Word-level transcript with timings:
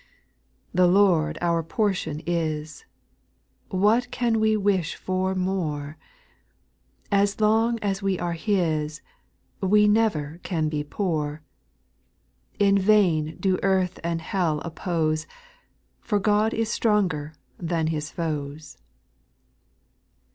8. 0.71 0.77
The 0.77 0.87
Lord 0.87 1.37
our 1.41 1.61
portion 1.61 2.23
is. 2.25 2.85
What 3.69 4.09
can 4.09 4.39
we 4.39 4.57
wish 4.57 4.95
for 4.95 5.35
more? 5.35 5.95
As 7.11 7.39
long 7.39 7.77
as 7.83 8.01
we 8.01 8.17
are 8.17 8.33
His, 8.33 9.01
We 9.61 9.87
never 9.87 10.39
can 10.41 10.69
be 10.69 10.83
poor: 10.83 11.43
In 12.57 12.79
vain 12.79 13.37
do 13.39 13.59
earth 13.61 13.99
and 14.03 14.21
hell 14.23 14.59
oppose, 14.65 15.27
For 15.99 16.17
God 16.17 16.51
is 16.51 16.69
stron^jer 16.69 17.35
than 17.59 17.85
His 17.85 18.09
foes. 18.09 18.79